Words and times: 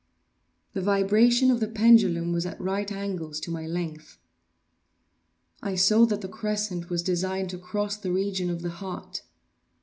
The 0.73 0.81
vibration 0.81 1.51
of 1.51 1.59
the 1.59 1.67
pendulum 1.67 2.33
was 2.33 2.43
at 2.47 2.59
right 2.59 2.91
angles 2.91 3.39
to 3.41 3.51
my 3.51 3.67
length. 3.67 4.17
I 5.61 5.75
saw 5.75 6.05
that 6.07 6.21
the 6.21 6.27
crescent 6.27 6.89
was 6.89 7.03
designed 7.03 7.51
to 7.51 7.59
cross 7.59 7.97
the 7.97 8.11
region 8.11 8.49
of 8.49 8.63
the 8.63 8.71
heart. 8.71 9.21